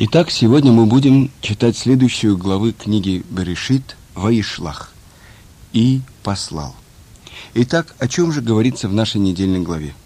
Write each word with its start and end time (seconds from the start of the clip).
Итак, 0.00 0.30
сегодня 0.30 0.70
мы 0.70 0.86
будем 0.86 1.28
читать 1.40 1.76
следующую 1.76 2.38
главы 2.38 2.72
книги 2.72 3.24
Берешит 3.30 3.96
«Ваишлах» 4.14 4.92
и 5.72 6.02
«Послал». 6.22 6.76
Итак, 7.54 7.96
о 7.98 8.06
чем 8.06 8.30
же 8.30 8.40
говорится 8.40 8.88
в 8.88 8.92
нашей 8.92 9.20
недельной 9.20 9.58
главе? 9.58 9.96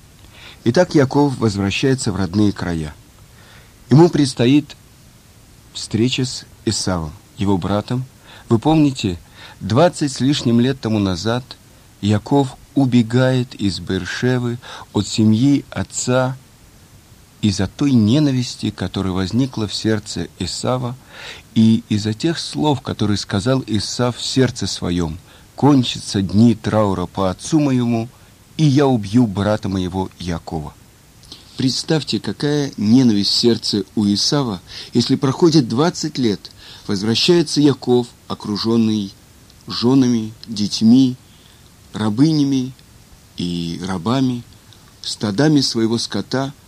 Итак, 0.64 0.94
Яков 0.94 1.36
возвращается 1.36 2.10
в 2.10 2.16
родные 2.16 2.52
края. 2.52 2.94
Ему 3.90 4.08
предстоит 4.08 4.78
встреча 5.74 6.24
с 6.24 6.46
Исавом, 6.64 7.12
его 7.36 7.58
братом. 7.58 8.06
Вы 8.48 8.58
помните, 8.58 9.18
20 9.60 10.10
с 10.10 10.20
лишним 10.20 10.58
лет 10.58 10.80
тому 10.80 11.00
назад 11.00 11.44
Яков 12.00 12.56
убегает 12.74 13.54
из 13.56 13.78
Бершевы 13.78 14.56
от 14.94 15.06
семьи 15.06 15.66
отца 15.68 16.38
из-за 17.42 17.66
той 17.66 17.92
ненависти, 17.92 18.70
которая 18.70 19.12
возникла 19.12 19.66
в 19.66 19.74
сердце 19.74 20.28
Исава, 20.38 20.96
и 21.54 21.82
из-за 21.88 22.14
тех 22.14 22.38
слов, 22.38 22.80
которые 22.80 23.18
сказал 23.18 23.62
Исав 23.66 24.16
в 24.16 24.24
сердце 24.24 24.66
своем, 24.66 25.18
«Кончатся 25.56 26.22
дни 26.22 26.54
траура 26.54 27.06
по 27.06 27.30
отцу 27.30 27.60
моему, 27.60 28.08
и 28.56 28.64
я 28.64 28.86
убью 28.86 29.26
брата 29.26 29.68
моего 29.68 30.08
Якова». 30.18 30.72
Представьте, 31.56 32.20
какая 32.20 32.72
ненависть 32.76 33.30
в 33.30 33.34
сердце 33.38 33.84
у 33.96 34.06
Исава, 34.06 34.60
если 34.94 35.16
проходит 35.16 35.68
20 35.68 36.18
лет, 36.18 36.50
возвращается 36.86 37.60
Яков, 37.60 38.06
окруженный 38.28 39.12
женами, 39.66 40.32
детьми, 40.46 41.16
рабынями 41.92 42.72
и 43.36 43.80
рабами, 43.86 44.42
стадами 45.02 45.60
своего 45.60 45.98
скота– 45.98 46.52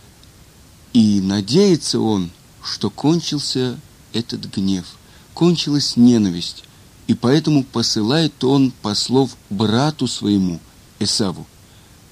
и 0.95 1.21
надеется 1.21 2.01
он, 2.01 2.31
что 2.63 2.89
кончился 2.89 3.79
этот 4.15 4.47
гнев, 4.47 4.87
кончилась 5.35 5.97
ненависть, 5.97 6.65
и 7.09 7.15
поэтому 7.15 7.65
посылает 7.65 8.43
он 8.45 8.71
послов 8.81 9.37
брату 9.51 10.07
своему, 10.07 10.61
Эсаву. 11.01 11.47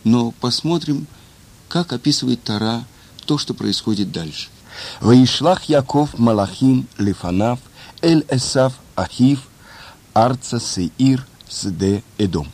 Но 0.05 0.33
посмотрим, 0.33 1.06
как 1.69 1.92
описывает 1.92 2.42
Тара 2.42 2.84
то, 3.24 3.39
что 3.39 3.55
происходит 3.55 4.11
дальше. 4.11 4.48
«Ваишлах 5.00 5.64
Яков 5.64 6.19
Малахим 6.19 6.89
Лифанав 6.98 7.61
Эль 8.00 8.24
Эсав 8.28 8.74
Ахив 8.96 9.48
Арца 10.12 10.58
Сеир 10.58 11.24
Сде 11.48 12.02
Эдом». 12.19 12.48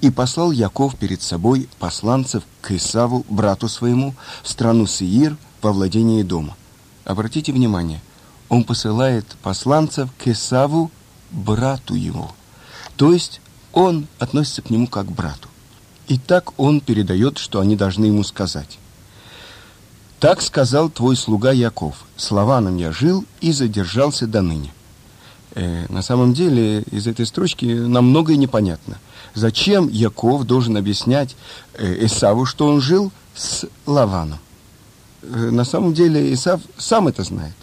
И 0.00 0.10
послал 0.10 0.52
Яков 0.52 0.96
перед 0.96 1.20
собой 1.20 1.68
посланцев 1.78 2.44
к 2.62 2.70
Исаву, 2.70 3.26
брату 3.28 3.68
своему, 3.68 4.14
в 4.42 4.48
страну 4.48 4.86
Сеир– 4.86 5.36
во 5.62 5.72
владении 5.72 6.22
дома. 6.22 6.56
Обратите 7.04 7.52
внимание, 7.52 8.00
он 8.48 8.64
посылает 8.64 9.26
посланцев 9.42 10.10
к 10.18 10.28
Исаву, 10.28 10.90
брату 11.30 11.94
его. 11.94 12.32
То 12.96 13.12
есть 13.12 13.40
он 13.72 14.06
относится 14.18 14.62
к 14.62 14.70
нему 14.70 14.86
как 14.86 15.06
к 15.06 15.12
брату. 15.12 15.48
И 16.08 16.18
так 16.18 16.58
он 16.58 16.80
передает, 16.80 17.38
что 17.38 17.60
они 17.60 17.76
должны 17.76 18.06
ему 18.06 18.24
сказать. 18.24 18.78
«Так 20.18 20.42
сказал 20.42 20.90
твой 20.90 21.16
слуга 21.16 21.52
Яков, 21.52 22.04
с 22.16 22.30
Лаваном 22.30 22.76
я 22.76 22.92
жил 22.92 23.24
и 23.40 23.52
задержался 23.52 24.26
до 24.26 24.42
ныне». 24.42 24.72
Э, 25.54 25.86
на 25.88 26.02
самом 26.02 26.34
деле 26.34 26.82
из 26.82 27.06
этой 27.06 27.26
строчки 27.26 27.64
нам 27.64 28.10
многое 28.10 28.36
непонятно. 28.36 28.98
Зачем 29.34 29.88
Яков 29.88 30.44
должен 30.44 30.76
объяснять 30.76 31.36
э, 31.74 32.04
Исаву, 32.06 32.44
что 32.44 32.66
он 32.66 32.80
жил 32.80 33.12
с 33.34 33.66
Лаваном? 33.86 34.38
Э, 35.22 35.50
на 35.50 35.64
самом 35.64 35.94
деле 35.94 36.32
Исав 36.32 36.60
сам 36.76 37.08
это 37.08 37.22
знает. 37.22 37.54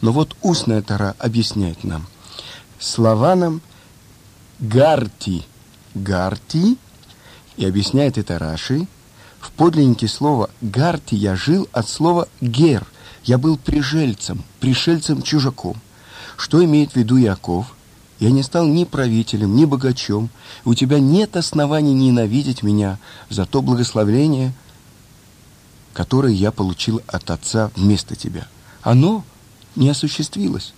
Но 0.00 0.12
вот 0.12 0.36
устная 0.42 0.82
Тара 0.82 1.14
объясняет 1.18 1.84
нам. 1.84 2.06
Слова 2.78 3.34
нам 3.34 3.60
гарти, 4.60 5.44
гарти, 5.94 6.76
и 7.56 7.66
объясняет 7.66 8.18
это 8.18 8.38
Раши, 8.38 8.86
в 9.42 9.50
подлиннике 9.50 10.06
слова 10.06 10.50
«гарти» 10.60 11.16
я 11.16 11.34
жил 11.34 11.68
от 11.72 11.88
слова 11.88 12.28
«гер». 12.40 12.86
Я 13.24 13.38
был 13.38 13.56
пришельцем, 13.56 14.44
пришельцем-чужаком. 14.60 15.76
Что 16.36 16.64
имеет 16.64 16.92
в 16.92 16.96
виду 16.96 17.16
Яков? 17.16 17.74
Я 18.20 18.30
не 18.30 18.44
стал 18.44 18.66
ни 18.66 18.84
правителем, 18.84 19.56
ни 19.56 19.64
богачом. 19.64 20.30
У 20.64 20.74
тебя 20.74 21.00
нет 21.00 21.36
оснований 21.36 21.92
ненавидеть 21.92 22.62
меня 22.62 22.98
за 23.30 23.44
то 23.44 23.62
благословение, 23.62 24.54
которое 25.92 26.32
я 26.32 26.50
получил 26.52 27.02
от 27.06 27.30
Отца 27.30 27.70
вместо 27.76 28.16
тебя. 28.16 28.48
Оно 28.82 29.24
не 29.76 29.88
осуществилось. 29.88 30.74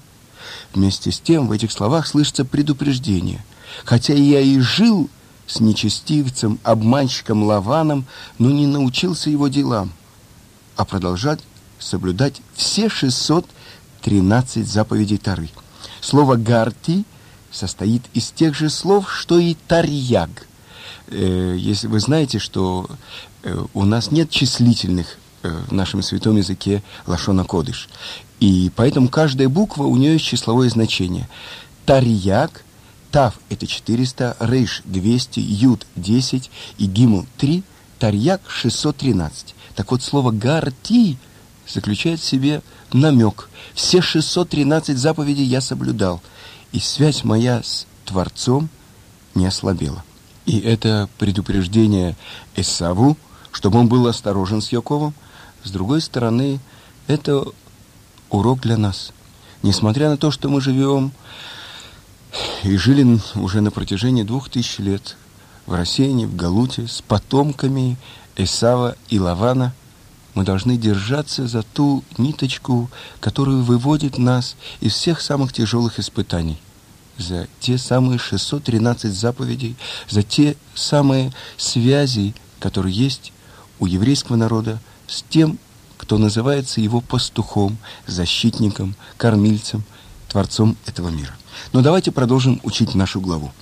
Вместе 0.73 1.11
с 1.11 1.21
тем 1.21 1.49
в 1.49 1.53
этих 1.53 1.73
словах 1.73 2.07
слышится 2.07 2.45
предупреждение. 2.45 3.45
Хотя 3.85 4.15
я 4.15 4.41
и 4.41 4.59
жил 4.61 5.09
с 5.47 5.61
нечестивцем, 5.61 6.59
обманщиком 6.63 7.45
Лаваном, 7.45 8.07
но 8.39 8.51
не 8.51 8.67
научился 8.67 9.31
его 9.31 9.49
делам, 9.49 9.93
а 10.77 10.85
продолжать 10.85 11.41
соблюдать 11.79 12.41
все 12.55 12.89
613 12.89 14.67
заповедей 14.67 15.19
Тары. 15.19 15.51
Слово 16.01 16.37
«гарти» 16.37 17.05
состоит 17.51 18.03
из 18.15 18.31
тех 18.31 18.55
же 18.55 18.71
слов, 18.71 19.13
что 19.13 19.39
и 19.39 19.55
«тарьяг». 19.55 20.47
Э, 21.09 21.55
если 21.59 21.87
вы 21.87 22.01
знаете, 22.01 22.39
что 22.39 22.89
Э, 23.45 23.63
у 23.75 23.85
нас 23.85 24.11
нет 24.11 24.31
числительных 24.31 25.19
э, 25.43 25.55
в 25.69 25.73
нашем 25.73 26.03
святом 26.03 26.37
языке 26.37 26.83
лашона 27.07 27.45
кодыш. 27.45 27.89
И 28.41 28.73
поэтому 28.75 29.09
каждая 29.09 29.49
буква 29.49 29.85
у 29.85 29.97
нее 29.97 30.15
есть 30.15 30.25
числовое 30.25 30.71
значение. 30.71 31.29
Тарьяк, 31.85 32.65
Тав– 33.11 33.39
это 33.51 33.67
400, 33.67 34.39
Рейш– 34.41 34.83
200, 34.87 35.41
Юд– 35.41 35.87
10 35.97 36.51
и 36.79 36.87
Гимл– 36.87 37.27
3, 37.37 37.63
Тарьяк– 37.99 38.41
613. 38.49 39.55
Так 39.77 39.91
вот, 39.91 40.03
слово 40.03 40.31
«гарти» 40.31 41.19
заключает 41.69 42.21
в 42.21 42.25
себе 42.25 42.63
намек. 42.93 43.51
Все 43.75 44.01
613 44.01 44.97
заповедей 44.97 45.45
я 45.45 45.61
соблюдал, 45.61 46.23
и 46.73 46.81
связь 46.81 47.25
моя 47.25 47.63
с 47.63 47.87
Творцом 48.07 48.69
не 49.35 49.47
ослабела. 49.47 50.03
И 50.47 50.59
это 50.61 51.09
предупреждение 51.19 52.17
Эсаву– 52.57 53.17
чтобы 53.55 53.79
он 53.79 53.89
был 53.89 54.07
осторожен 54.09 54.61
с 54.61 54.73
Яковом. 54.73 55.15
С 55.63 55.71
другой 55.71 56.01
стороны, 56.01 56.59
это 57.07 57.45
урок 58.29 58.61
для 58.61 58.77
нас. 58.77 59.13
Несмотря 59.63 60.11
на 60.11 60.17
то, 60.17 60.31
что 60.31 60.49
мы 60.49 60.61
живем 60.61 61.13
и 62.65 62.77
жили 62.77 63.21
уже 63.37 63.61
на 63.61 63.71
протяжении 63.71 64.25
двух 64.25 64.51
тысяч 64.51 64.79
лет 64.79 65.17
в 65.67 65.73
Рассеяне, 65.73 66.27
в 66.27 66.35
Галуте, 66.35 66.89
с 66.89 67.01
потомками 67.01 67.97
Эсава 68.37 68.97
и 69.09 69.21
Лавана, 69.21 69.73
мы 70.35 70.45
должны 70.45 70.77
держаться 70.77 71.47
за 71.47 71.63
ту 71.63 72.03
ниточку, 72.19 72.91
которая 73.21 73.57
выводит 73.57 74.19
нас 74.19 74.57
из 74.81 74.95
всех 74.95 75.21
самых 75.21 75.53
тяжелых 75.53 76.01
испытаний, 76.01 76.59
за 77.19 77.47
те 77.61 77.79
самые 77.79 78.19
613 78.19 79.13
заповедей, 79.13 79.77
за 80.09 80.23
те 80.23 80.57
самые 80.75 81.33
связи, 81.57 82.35
которые 82.61 82.95
есть 82.95 83.33
у 83.79 83.87
еврейского 83.87 84.37
народа 84.37 84.81
с 85.07 85.23
тем, 85.29 85.59
кто 85.97 86.19
называется 86.19 86.81
его 86.81 87.01
пастухом, 87.01 87.79
защитником, 88.07 88.95
кормильцем, 89.17 89.85
творцом 90.29 90.77
этого 90.87 91.09
мира. 91.09 91.35
Но 91.73 91.81
давайте 91.81 92.11
продолжим 92.11 92.61
учить 92.63 92.95
нашу 92.95 93.21
главу. 93.21 93.53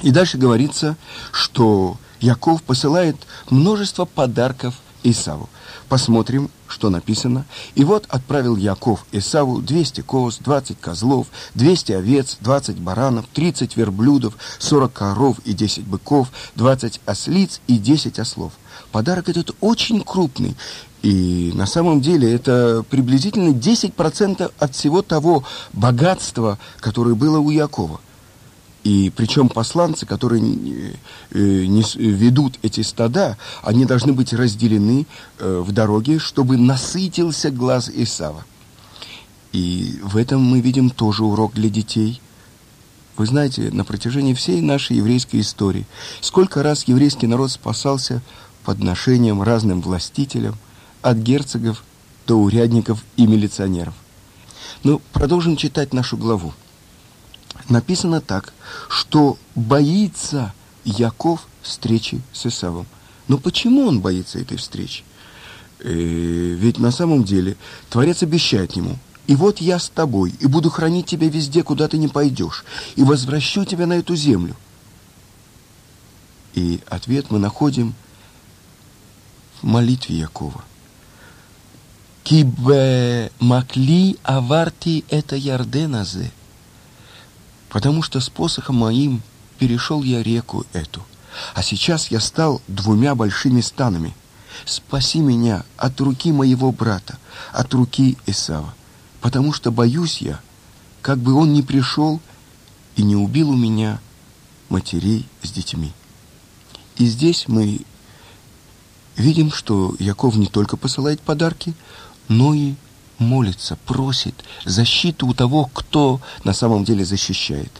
И 0.00 0.10
дальше 0.10 0.38
говорится, 0.38 0.96
что 1.30 1.98
Яков 2.20 2.62
посылает 2.62 3.16
множество 3.50 4.06
подарков 4.06 4.74
Исаву. 5.02 5.48
Посмотрим, 5.88 6.50
что 6.68 6.90
написано. 6.90 7.44
И 7.74 7.84
вот 7.84 8.06
отправил 8.08 8.56
Яков 8.56 9.04
Исаву 9.12 9.60
200 9.60 10.00
коз, 10.02 10.38
20 10.38 10.80
козлов, 10.80 11.26
200 11.54 11.92
овец, 11.92 12.38
20 12.40 12.78
баранов, 12.78 13.26
30 13.32 13.76
верблюдов, 13.76 14.34
40 14.58 14.92
коров 14.92 15.38
и 15.44 15.52
10 15.52 15.84
быков, 15.84 16.28
20 16.56 17.00
ослиц 17.06 17.60
и 17.66 17.78
10 17.78 18.18
ослов. 18.18 18.52
Подарок 18.90 19.28
этот 19.28 19.54
очень 19.60 20.02
крупный. 20.02 20.56
И 21.02 21.50
на 21.54 21.66
самом 21.66 22.00
деле 22.00 22.32
это 22.32 22.84
приблизительно 22.88 23.50
10% 23.52 24.52
от 24.56 24.74
всего 24.74 25.02
того 25.02 25.42
богатства, 25.72 26.58
которое 26.78 27.16
было 27.16 27.38
у 27.38 27.50
Якова. 27.50 28.00
И 28.84 29.12
причем 29.14 29.48
посланцы, 29.48 30.06
которые 30.06 30.42
э, 31.30 31.38
ведут 31.38 32.58
эти 32.62 32.80
стада, 32.80 33.38
они 33.62 33.84
должны 33.84 34.12
быть 34.12 34.32
разделены 34.32 35.06
э, 35.38 35.62
в 35.64 35.70
дороге, 35.70 36.18
чтобы 36.18 36.56
насытился 36.56 37.50
глаз 37.50 37.88
Исава. 37.88 38.44
И 39.52 40.00
в 40.02 40.16
этом 40.16 40.42
мы 40.42 40.60
видим 40.60 40.90
тоже 40.90 41.22
урок 41.22 41.54
для 41.54 41.68
детей. 41.68 42.20
Вы 43.16 43.26
знаете, 43.26 43.70
на 43.70 43.84
протяжении 43.84 44.34
всей 44.34 44.60
нашей 44.60 44.96
еврейской 44.96 45.40
истории, 45.40 45.86
сколько 46.20 46.62
раз 46.62 46.84
еврейский 46.84 47.26
народ 47.26 47.52
спасался 47.52 48.20
подношениям 48.64 49.42
разным 49.42 49.80
властителям, 49.80 50.56
от 51.02 51.18
герцогов 51.18 51.84
до 52.26 52.36
урядников 52.36 53.04
и 53.16 53.26
милиционеров. 53.26 53.94
Но 54.84 55.00
продолжим 55.12 55.56
читать 55.56 55.92
нашу 55.92 56.16
главу. 56.16 56.52
Написано 57.72 58.20
так, 58.20 58.52
что 58.90 59.38
боится 59.54 60.52
Яков 60.84 61.46
встречи 61.62 62.20
с 62.30 62.44
Исавом. 62.44 62.86
Но 63.28 63.38
почему 63.38 63.86
он 63.86 64.00
боится 64.00 64.38
этой 64.38 64.58
встречи? 64.58 65.04
Э, 65.78 65.90
ведь 65.90 66.78
на 66.78 66.90
самом 66.90 67.24
деле 67.24 67.56
Творец 67.88 68.22
обещает 68.22 68.72
ему, 68.72 68.98
«И 69.26 69.36
вот 69.36 69.62
я 69.62 69.78
с 69.78 69.88
тобой, 69.88 70.34
и 70.38 70.46
буду 70.46 70.68
хранить 70.68 71.06
тебя 71.06 71.30
везде, 71.30 71.62
куда 71.62 71.88
ты 71.88 71.96
не 71.96 72.08
пойдешь, 72.08 72.66
и 72.94 73.04
возвращу 73.04 73.64
тебя 73.64 73.86
на 73.86 73.94
эту 73.94 74.16
землю». 74.16 74.54
И 76.52 76.80
ответ 76.90 77.30
мы 77.30 77.38
находим 77.38 77.94
в 79.62 79.66
молитве 79.66 80.18
Якова. 80.18 80.62
«Кибе 82.22 83.32
макли 83.40 84.18
аварти 84.24 85.06
это 85.08 85.36
ярденазе» 85.36 86.32
потому 87.72 88.02
что 88.02 88.20
с 88.20 88.28
посохом 88.28 88.76
моим 88.76 89.22
перешел 89.58 90.02
я 90.02 90.22
реку 90.22 90.66
эту, 90.74 91.02
а 91.54 91.62
сейчас 91.62 92.10
я 92.10 92.20
стал 92.20 92.60
двумя 92.68 93.14
большими 93.14 93.62
станами. 93.62 94.14
Спаси 94.66 95.20
меня 95.20 95.64
от 95.78 95.98
руки 96.00 96.30
моего 96.30 96.70
брата, 96.70 97.16
от 97.52 97.72
руки 97.72 98.18
Исава, 98.26 98.74
потому 99.22 99.54
что 99.54 99.72
боюсь 99.72 100.18
я, 100.18 100.38
как 101.00 101.18
бы 101.18 101.32
он 101.32 101.54
не 101.54 101.62
пришел 101.62 102.20
и 102.94 103.02
не 103.02 103.16
убил 103.16 103.48
у 103.48 103.56
меня 103.56 103.98
матерей 104.68 105.26
с 105.42 105.50
детьми. 105.50 105.92
И 106.98 107.06
здесь 107.06 107.48
мы 107.48 107.80
видим, 109.16 109.50
что 109.50 109.96
Яков 109.98 110.36
не 110.36 110.46
только 110.46 110.76
посылает 110.76 111.22
подарки, 111.22 111.72
но 112.28 112.52
и 112.52 112.74
молится, 113.22 113.76
просит 113.86 114.34
защиту 114.64 115.26
у 115.26 115.34
того, 115.34 115.70
кто 115.72 116.20
на 116.44 116.52
самом 116.52 116.84
деле 116.84 117.04
защищает. 117.04 117.72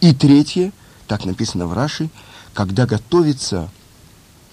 И 0.00 0.14
третье, 0.14 0.72
так 1.06 1.24
написано 1.24 1.66
в 1.66 1.72
Раши, 1.72 2.10
когда 2.54 2.86
готовится 2.86 3.70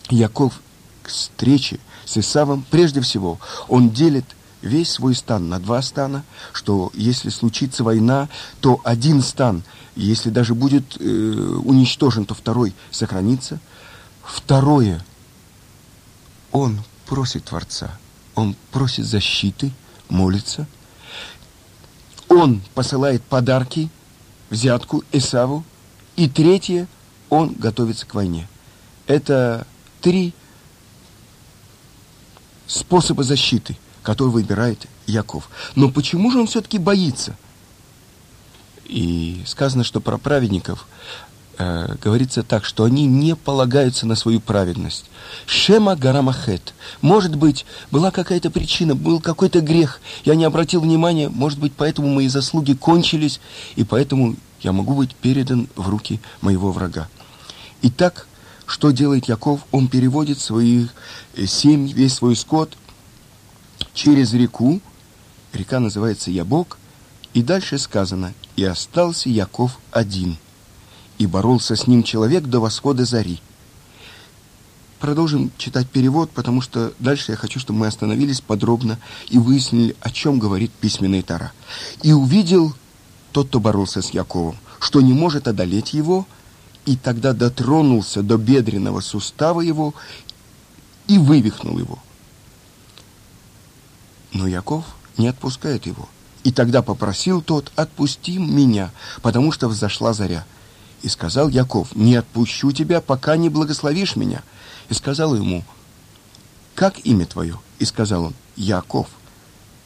Яков 0.10 0.62
к 1.02 1.08
встрече 1.10 1.80
с 2.06 2.18
Исавом, 2.18 2.66
прежде 2.70 3.02
всего 3.02 3.40
он 3.68 3.90
делит 3.92 4.26
весь 4.62 4.92
свой 4.92 5.16
стан 5.16 5.50
на 5.50 5.60
два 5.60 5.82
стана, 5.82 6.24
что 6.54 6.92
если 6.94 7.30
случится 7.30 7.84
война, 7.84 8.30
то 8.62 8.80
один 8.84 9.22
стан, 9.22 9.64
если 9.96 10.30
даже 10.30 10.56
будет 10.56 10.98
э, 11.00 11.04
уничтожен, 11.04 12.26
то 12.26 12.34
второй 12.34 12.74
сохранится. 12.90 13.60
Второе, 14.24 15.04
он 16.52 16.82
просит 17.06 17.46
Творца, 17.46 17.98
он 18.36 18.56
просит 18.72 19.06
защиты– 19.06 19.72
молится. 20.13 20.68
Он 22.30 22.62
посылает 22.74 23.21
подарки, 23.24 23.89
взятку 24.50 25.04
Исаву. 25.12 25.65
И 26.15 26.30
третье, 26.30 26.88
он 27.30 27.54
готовится 27.54 28.06
к 28.06 28.13
войне. 28.13 28.48
Это 29.07 29.68
три 30.00 30.33
способа 32.68 33.24
защиты, 33.24 33.77
которые 34.04 34.31
выбирает 34.31 34.88
Яков. 35.07 35.50
Но 35.75 35.89
почему 35.89 36.31
же 36.31 36.39
он 36.39 36.48
все-таки 36.48 36.77
боится? 36.77 37.36
И 38.86 39.44
сказано, 39.48 39.83
что 39.83 40.00
про 40.00 40.18
праведников 40.18 40.88
э, 41.58 41.96
говорится 42.02 42.44
так, 42.44 42.66
что 42.66 42.84
они 42.84 43.06
не 43.06 43.36
полагаются 43.36 44.06
на 44.06 44.16
свою 44.16 44.40
праведность. 44.40 45.06
Шема 45.46 45.96
Гарамахет. 45.96 46.74
Может 47.02 47.36
быть, 47.36 47.66
была 47.92 48.12
какая-то 48.12 48.50
причина, 48.50 48.96
был 48.96 49.20
какой-то 49.20 49.62
грех. 49.62 50.02
Я 50.26 50.36
не 50.36 50.46
обратил 50.46 50.82
внимания, 50.82 51.30
может 51.30 51.60
быть, 51.60 51.74
поэтому 51.76 52.08
мои 52.08 52.28
заслуги 52.28 52.74
кончились, 52.74 53.40
и 53.76 53.84
поэтому 53.84 54.36
я 54.62 54.72
могу 54.72 54.94
быть 54.96 55.16
передан 55.16 55.68
в 55.76 55.90
руки 55.90 56.20
моего 56.42 56.72
врага. 56.72 57.08
Итак, 57.82 58.28
что 58.66 58.92
делает 58.92 59.26
Яков? 59.26 59.62
Он 59.72 59.88
переводит 59.88 60.40
свои 60.40 60.88
э, 61.36 61.46
семь, 61.46 61.88
весь 61.88 62.14
свой 62.14 62.36
скот 62.36 62.78
через 63.94 64.34
реку. 64.34 64.82
Река 65.54 65.80
называется 65.80 66.32
Ябок. 66.32 66.78
И 67.34 67.42
дальше 67.42 67.80
сказано, 67.80 68.34
и 68.56 68.64
остался 68.64 69.28
Яков 69.28 69.80
один– 69.92 70.38
и 71.18 71.27
боролся 71.27 71.75
с 71.75 71.88
ним 71.88 72.04
человек 72.04 72.45
до 72.45 72.60
восхода 72.60 73.06
зари. 73.06 73.39
Продолжим 75.00 75.51
читать 75.57 75.89
перевод, 75.89 76.31
потому 76.31 76.62
что 76.62 76.94
дальше 77.00 77.31
я 77.31 77.38
хочу, 77.38 77.60
чтобы 77.60 77.80
мы 77.80 77.88
остановились 77.88 78.39
подробно 78.39 79.00
и 79.30 79.38
выяснили, 79.38 79.95
о 80.00 80.10
чем 80.10 80.39
говорит 80.39 80.71
письменный 80.71 81.21
Тара. 81.21 81.51
«И 82.01 82.13
увидел 82.13 82.74
тот, 83.33 83.48
кто 83.48 83.60
боролся 83.60 84.01
с 84.01 84.12
Яковом, 84.12 84.56
что 84.80 85.01
не 85.01 85.12
может 85.12 85.48
одолеть 85.48 85.94
его, 85.94 86.25
и 86.86 86.95
тогда 86.95 87.33
дотронулся 87.33 88.21
до 88.21 88.38
бедренного 88.38 89.01
сустава 89.01 89.62
его 89.62 89.94
и 91.07 91.18
вывихнул 91.18 91.77
его. 91.80 92.00
Но 94.33 94.48
Яков 94.48 94.86
не 95.18 95.27
отпускает 95.27 95.86
его. 95.86 96.10
И 96.44 96.51
тогда 96.51 96.81
попросил 96.81 97.42
тот, 97.42 97.71
отпусти 97.75 98.38
меня, 98.38 98.92
потому 99.21 99.51
что 99.51 99.69
взошла 99.69 100.13
заря. 100.13 100.45
И 101.04 101.10
сказал 101.10 101.50
Яков, 101.50 101.96
не 101.96 102.16
отпущу 102.16 102.72
тебя, 102.72 103.02
пока 103.02 103.36
не 103.36 103.50
благословишь 103.50 104.16
меня. 104.16 104.42
И 104.90 104.94
сказал 104.94 105.36
ему, 105.36 105.64
как 106.76 107.06
имя 107.06 107.26
твое? 107.26 107.60
И 107.78 107.86
сказал 107.86 108.24
он, 108.24 108.34
Яков. 108.56 109.08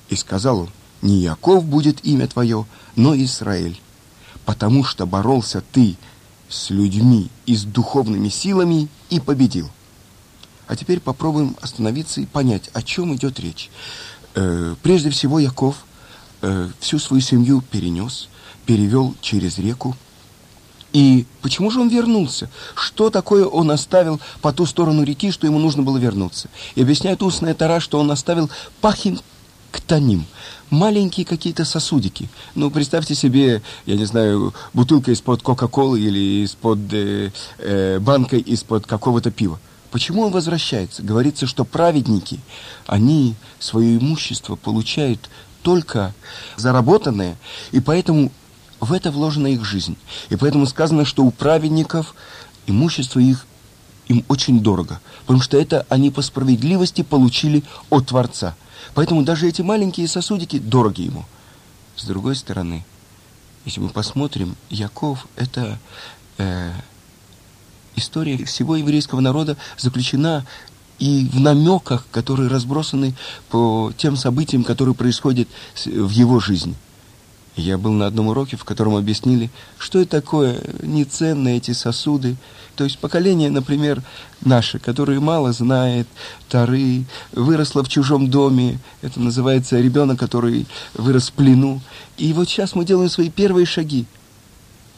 И 0.10 0.16
сказал 0.16 0.60
он, 0.60 0.70
не 1.02 1.22
Яков 1.22 1.66
будет 1.66 2.06
имя 2.06 2.28
твое, 2.28 2.68
но 2.96 3.16
Израиль, 3.16 3.82
потому 4.46 4.84
что 4.84 5.08
боролся 5.08 5.64
ты 5.72 5.98
с 6.50 6.70
людьми 6.70 7.30
и 7.48 7.56
с 7.56 7.64
духовными 7.64 8.30
силами 8.30 8.88
и 9.10 9.20
победил. 9.20 9.70
А 10.68 10.76
теперь 10.76 11.00
попробуем 11.00 11.56
остановиться 11.62 12.22
и 12.22 12.28
понять, 12.28 12.70
о 12.74 12.84
чем 12.84 13.16
идет 13.16 13.40
речь. 13.40 13.72
Э, 14.36 14.76
прежде 14.84 15.10
всего, 15.10 15.40
Яков 15.40 15.84
э, 16.42 16.70
всю 16.80 17.00
свою 17.00 17.22
семью 17.22 17.64
перенес, 17.72 18.30
перевел 18.68 19.16
через 19.22 19.58
реку, 19.58 19.96
и 20.98 21.28
почему 21.44 21.70
же 21.70 21.80
он 21.80 21.90
вернулся? 21.90 22.50
Что 22.74 23.12
такое 23.12 23.46
он 23.46 23.70
оставил 23.70 24.20
по 24.42 24.52
ту 24.52 24.66
сторону 24.66 25.04
реки, 25.04 25.30
что 25.30 25.46
ему 25.46 25.60
нужно 25.60 25.84
было 25.84 26.00
вернуться? 26.00 26.50
И 26.74 26.82
объясняет 26.82 27.22
устная 27.22 27.54
Тара, 27.54 27.80
что 27.80 28.00
он 28.00 28.10
оставил 28.10 28.50
пахин 28.82 29.20
ктаним, 29.72 30.26
маленькие 30.72 31.24
какие-то 31.24 31.66
сосудики. 31.66 32.30
Ну, 32.56 32.72
представьте 32.72 33.14
себе, 33.14 33.62
я 33.86 33.96
не 33.96 34.06
знаю, 34.06 34.56
бутылка 34.74 35.12
из-под 35.12 35.44
Кока-Колы 35.44 36.02
или 36.02 36.44
из-под 36.44 36.80
э, 36.92 37.32
э, 37.60 38.00
банкой 38.00 38.40
из-под 38.40 38.88
какого-то 38.88 39.30
пива. 39.30 39.60
Почему 39.92 40.24
он 40.24 40.32
возвращается? 40.32 41.04
Говорится, 41.04 41.46
что 41.46 41.64
праведники, 41.64 42.40
они 42.88 43.36
свое 43.60 43.98
имущество 43.98 44.56
получают 44.56 45.30
только 45.62 46.16
заработанное, 46.56 47.38
и 47.72 47.82
поэтому 47.82 48.32
в 48.80 48.94
это 48.94 49.12
вложена 49.12 49.48
их 49.48 49.66
жизнь. 49.66 49.98
И 50.30 50.36
поэтому 50.36 50.66
сказано, 50.66 51.06
что 51.06 51.24
у 51.24 51.32
праведников 51.32 52.16
имущество 52.66 53.20
их 53.20 53.46
им 54.08 54.24
очень 54.28 54.62
дорого, 54.62 55.02
потому 55.22 55.42
что 55.42 55.58
это 55.58 55.86
они 55.90 56.12
по 56.12 56.22
справедливости 56.22 57.02
получили 57.02 57.64
от 57.90 58.08
Творца. 58.08 58.56
Поэтому 58.94 59.24
даже 59.24 59.48
эти 59.48 59.62
маленькие 59.62 60.08
сосудики 60.08 60.60
дороги 60.60 61.02
ему. 61.02 61.26
С 61.96 62.06
другой 62.06 62.36
стороны, 62.36 62.86
если 63.66 63.82
мы 63.82 63.90
посмотрим, 63.90 64.56
Яков– 64.70 65.28
это 65.36 65.78
э, 66.38 66.72
история 67.96 68.44
всего 68.46 68.78
еврейского 68.78 69.20
народа 69.20 69.58
заключена 69.78 70.46
и 71.00 71.30
в 71.32 71.40
намеках, 71.40 72.06
которые 72.12 72.50
разбросаны 72.50 73.14
по 73.50 73.92
тем 73.98 74.16
событиям, 74.16 74.64
которые 74.64 74.96
происходят 74.96 75.50
в 75.86 76.10
его 76.10 76.40
жизни– 76.40 76.76
я 77.58 77.78
был 77.78 77.92
на 77.92 78.06
одном 78.06 78.28
уроке, 78.28 78.56
в 78.56 78.64
котором 78.64 78.96
объяснили, 78.96 79.50
что 79.78 80.00
это 80.00 80.12
такое 80.12 80.62
неценные 80.84 81.58
эти 81.58 81.72
сосуды. 81.72 82.38
То 82.76 82.84
есть 82.84 83.00
поколение, 83.00 83.50
например, 83.50 84.04
наше, 84.42 84.78
которое 84.78 85.20
мало 85.20 85.52
знает 85.52 86.08
Тары, 86.50 87.06
выросло 87.32 87.84
в 87.84 87.90
чужом 87.90 88.30
доме. 88.30 88.80
Это 89.02 89.20
называется 89.20 89.80
ребенок, 89.80 90.20
который 90.20 90.68
вырос 90.94 91.30
в 91.30 91.34
плену. 91.34 91.82
И 92.18 92.32
вот 92.34 92.48
сейчас 92.48 92.76
мы 92.76 92.86
делаем 92.86 93.10
свои 93.10 93.30
первые 93.30 93.66
шаги. 93.66 94.06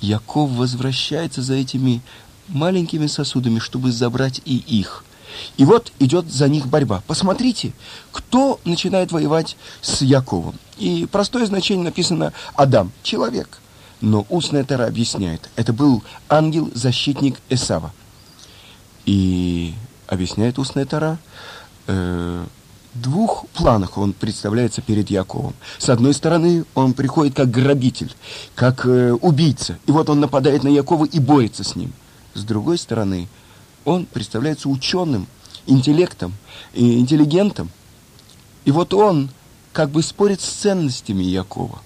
Яков 0.01 0.51
возвращается 0.51 1.41
за 1.41 1.53
этими 1.53 2.01
маленькими 2.49 3.07
сосудами, 3.07 3.59
чтобы 3.59 3.91
забрать 3.91 4.41
и 4.45 4.57
их– 4.57 5.05
и 5.57 5.65
вот 5.65 5.91
идет 5.99 6.31
за 6.31 6.47
них 6.47 6.67
борьба. 6.67 7.03
Посмотрите, 7.07 7.73
кто 8.11 8.59
начинает 8.65 9.11
воевать 9.11 9.57
с 9.81 10.01
Яковом. 10.01 10.55
И 10.79 11.05
простое 11.11 11.45
значение 11.45 11.83
написано 11.83 12.33
Адам, 12.55 12.91
человек. 13.03 13.59
Но 14.01 14.25
устная 14.29 14.63
Тара 14.63 14.87
объясняет, 14.87 15.49
это 15.57 15.73
был 15.73 16.01
ангел-защитник 16.29 17.37
Эсава. 17.49 17.91
И 19.05 19.73
объясняет 20.07 20.57
устная 20.57 20.85
Тара, 20.85 21.19
э, 21.87 22.45
двух 22.93 23.45
планах 23.49 23.97
он 23.97 24.13
представляется 24.13 24.81
перед 24.81 25.09
Яковом. 25.09 25.53
С 25.77 25.89
одной 25.89 26.13
стороны, 26.13 26.63
он 26.75 26.93
приходит 26.93 27.35
как 27.35 27.51
грабитель, 27.51 28.15
как 28.55 28.85
э, 28.85 29.11
убийца. 29.11 29.77
И 29.85 29.91
вот 29.91 30.09
он 30.09 30.21
нападает 30.21 30.63
на 30.63 30.69
Якова 30.69 31.03
и 31.03 31.19
борется 31.19 31.65
с 31.65 31.75
ним. 31.75 31.91
С 32.35 32.45
другой 32.45 32.77
стороны, 32.77 33.27
он 33.83 34.05
представляется 34.05 34.69
ученым, 34.69 35.27
интеллектом, 35.65 36.33
и 36.73 36.99
интеллигентом. 36.99 37.69
И 38.63 38.71
вот 38.71 38.93
он 38.93 39.29
как 39.73 39.89
бы 39.91 40.01
спорит 40.03 40.41
с 40.41 40.45
ценностями 40.45 41.23
Якова. 41.23 41.81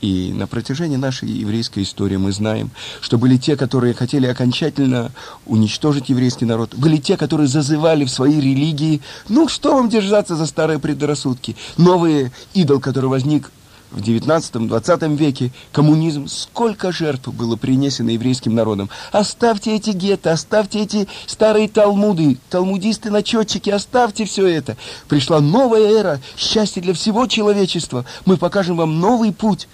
И 0.00 0.32
на 0.32 0.46
протяжении 0.46 0.96
нашей 0.96 1.28
еврейской 1.28 1.82
истории 1.82 2.16
мы 2.16 2.30
знаем, 2.30 2.70
что 3.00 3.18
были 3.18 3.36
те, 3.36 3.56
которые 3.56 3.94
хотели 3.94 4.26
окончательно 4.26 5.10
уничтожить 5.44 6.08
еврейский 6.08 6.44
народ, 6.44 6.74
были 6.76 6.98
те, 6.98 7.16
которые 7.16 7.48
зазывали 7.48 8.04
в 8.04 8.10
своей 8.10 8.40
религии, 8.40 9.00
ну 9.28 9.48
что 9.48 9.74
вам 9.74 9.88
держаться 9.88 10.36
за 10.36 10.46
старые 10.46 10.78
предрассудки, 10.78 11.56
новый 11.76 12.30
идол, 12.54 12.78
который 12.78 13.10
возник 13.10 13.50
в 13.90 14.00
19-20 14.00 15.16
веке, 15.16 15.50
коммунизм, 15.72 16.26
сколько 16.28 16.92
жертв 16.92 17.28
было 17.28 17.56
принесено 17.56 18.10
еврейским 18.10 18.54
народом. 18.54 18.90
Оставьте 19.12 19.74
эти 19.74 19.90
гетто, 19.90 20.32
оставьте 20.32 20.80
эти 20.80 21.08
старые 21.26 21.68
талмуды, 21.68 22.38
талмудисты-начетчики, 22.50 23.70
оставьте 23.70 24.24
все 24.24 24.46
это. 24.46 24.76
Пришла 25.08 25.40
новая 25.40 25.88
эра, 25.90 26.20
счастье 26.36 26.82
для 26.82 26.92
всего 26.94 27.26
человечества. 27.26 28.04
Мы 28.26 28.36
покажем 28.36 28.76
вам 28.76 29.00
новый 29.00 29.32
путь. 29.32 29.68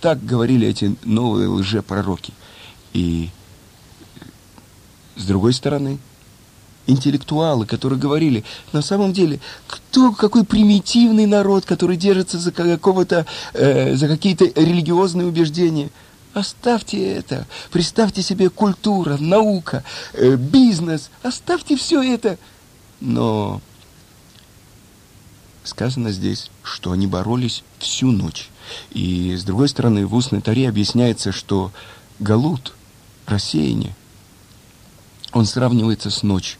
Так 0.00 0.24
говорили 0.24 0.68
эти 0.68 0.94
новые 1.04 1.48
лжепророки. 1.48 2.32
И 2.92 3.30
с 5.16 5.24
другой 5.24 5.52
стороны, 5.52 5.98
интеллектуалы, 6.86 7.66
которые 7.66 7.98
говорили, 7.98 8.44
на 8.72 8.82
самом 8.82 9.12
деле, 9.12 9.40
кто, 9.66 10.12
какой 10.12 10.44
примитивный 10.44 11.26
народ, 11.26 11.64
который 11.64 11.96
держится 11.96 12.38
за 12.38 12.52
какого-то, 12.52 13.26
э, 13.52 13.94
за 13.96 14.08
какие-то 14.08 14.44
религиозные 14.44 15.26
убеждения. 15.26 15.90
Оставьте 16.34 17.12
это, 17.12 17.46
представьте 17.70 18.22
себе 18.22 18.50
культура, 18.50 19.16
наука, 19.18 19.84
э, 20.14 20.36
бизнес, 20.36 21.10
оставьте 21.22 21.76
все 21.76 22.02
это. 22.02 22.38
Но 23.00 23.60
сказано 25.62 26.10
здесь, 26.10 26.50
что 26.62 26.92
они 26.92 27.06
боролись 27.06 27.62
всю 27.78 28.10
ночь. 28.10 28.50
И, 28.90 29.34
с 29.36 29.44
другой 29.44 29.68
стороны, 29.68 30.06
в 30.06 30.14
устной 30.14 30.40
таре 30.40 30.68
объясняется, 30.68 31.32
что 31.32 31.72
галут, 32.18 32.74
рассеяние, 33.26 33.94
он 35.32 35.46
сравнивается 35.46 36.10
с 36.10 36.22
ночью. 36.22 36.58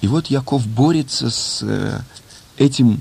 И 0.00 0.08
вот 0.08 0.26
Яков 0.28 0.66
борется 0.66 1.30
с 1.30 1.60
э, 1.62 2.00
этим 2.56 3.00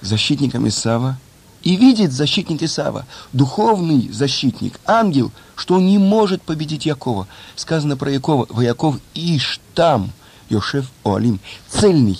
защитником 0.00 0.66
Исава 0.68 1.18
и 1.62 1.76
видит 1.76 2.12
защитник 2.12 2.62
Исава, 2.62 3.06
духовный 3.32 4.08
защитник, 4.10 4.80
ангел, 4.86 5.30
что 5.56 5.74
он 5.74 5.86
не 5.86 5.98
может 5.98 6.42
победить 6.42 6.86
Якова. 6.86 7.28
Сказано 7.54 7.96
про 7.96 8.10
Якова, 8.10 8.46
в 8.48 8.60
Яков 8.60 8.96
Иштам, 9.14 10.12
Йошев 10.48 10.90
Оалим, 11.04 11.38
цельный, 11.68 12.18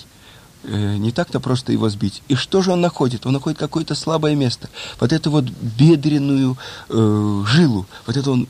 э, 0.63 0.97
не 0.97 1.11
так-то 1.11 1.39
просто 1.39 1.71
его 1.71 1.89
сбить. 1.89 2.21
И 2.27 2.35
что 2.35 2.61
же 2.61 2.71
он 2.71 2.81
находит? 2.81 3.25
Он 3.25 3.33
находит 3.33 3.59
какое-то 3.59 3.95
слабое 3.95 4.35
место. 4.35 4.69
Вот 4.99 5.11
эту 5.11 5.31
вот 5.31 5.45
бедренную 5.45 6.57
э, 6.89 7.43
жилу, 7.47 7.87
вот 8.05 8.15
это 8.15 8.31
он 8.31 8.47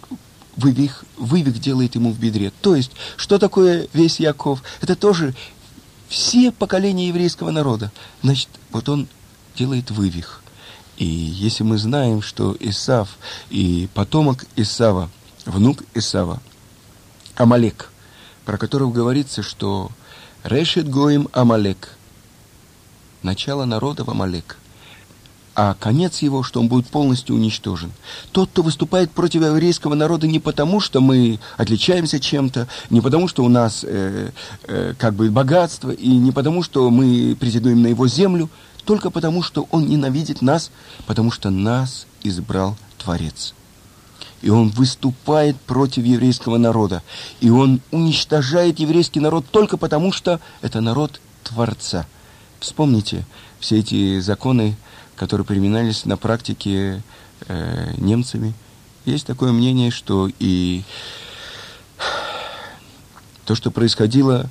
вывих, 0.57 1.05
вывих 1.17 1.59
делает 1.59 1.95
ему 1.95 2.11
в 2.11 2.19
бедре. 2.19 2.51
То 2.61 2.75
есть, 2.75 2.91
что 3.15 3.39
такое 3.39 3.87
весь 3.93 4.19
Яков? 4.19 4.61
Это 4.81 4.95
тоже 4.95 5.33
все 6.11 6.51
поколения 6.51 7.07
еврейского 7.07 7.51
народа. 7.51 7.91
Значит, 8.21 8.49
вот 8.71 8.89
он 8.89 9.07
делает 9.55 9.89
вывих. 9.89 10.43
И 10.97 11.05
если 11.05 11.63
мы 11.63 11.77
знаем, 11.77 12.21
что 12.21 12.55
Исав 12.59 13.17
и 13.49 13.87
потомок 13.93 14.45
Исава, 14.57 15.09
внук 15.45 15.83
Исава, 15.95 16.41
Амалек, 17.37 17.91
про 18.45 18.57
которого 18.57 18.91
говорится, 18.91 19.41
что 19.41 19.89
Решет 20.43 20.89
Гоим 20.89 21.29
Амалек– 21.31 21.97
начало 23.23 23.65
народа 23.65 24.03
в 24.03 24.09
Амалек, 24.09 24.57
а 25.55 25.75
конец 25.79 26.21
его, 26.21 26.43
что 26.43 26.59
он 26.59 26.67
будет 26.67 26.87
полностью 26.87 27.35
уничтожен. 27.35 27.91
Тот, 28.31 28.49
кто 28.49 28.61
выступает 28.61 29.11
против 29.11 29.41
еврейского 29.41 29.95
народа 29.95 30.27
не 30.27 30.39
потому, 30.39 30.79
что 30.79 31.01
мы 31.01 31.39
отличаемся 31.57 32.19
чем-то, 32.19 32.67
не 32.89 33.01
потому, 33.01 33.27
что 33.27 33.43
у 33.43 33.49
нас 33.49 33.83
э, 33.83 34.31
э, 34.63 34.93
как 34.97 35.13
бы 35.13 35.29
богатство, 35.29 35.91
и 35.91 36.07
не 36.09 36.31
потому, 36.31 36.63
что 36.63 36.89
мы 36.89 37.35
претендуем 37.39 37.81
на 37.81 37.87
его 37.87 38.07
землю, 38.07 38.49
только 38.85 39.09
потому, 39.09 39.43
что 39.43 39.67
он 39.71 39.87
ненавидит 39.87 40.41
нас, 40.41 40.71
потому 41.05 41.31
что 41.31 41.49
нас 41.49 42.07
избрал 42.23 42.77
Творец. 42.97 43.53
И 44.41 44.49
он 44.49 44.69
выступает 44.69 45.55
против 45.57 46.03
еврейского 46.03 46.57
народа. 46.57 47.03
И 47.41 47.49
он 47.49 47.81
уничтожает 47.91 48.79
еврейский 48.79 49.19
народ 49.19 49.45
только 49.51 49.77
потому, 49.77 50.11
что 50.11 50.39
это 50.61 50.81
народ 50.81 51.19
Творца– 51.43 52.07
Вспомните 52.61 53.25
все 53.59 53.79
эти 53.79 54.19
законы, 54.19 54.75
которые 55.21 55.45
применялись 55.45 56.05
на 56.05 56.17
практике 56.17 57.03
э, 57.47 57.93
немцами. 57.97 58.55
Есть 59.05 59.27
такое 59.27 59.51
мнение, 59.51 59.91
что 59.91 60.27
и 60.39 60.81
то, 63.45 63.53
что 63.53 63.69
происходило 63.69 64.49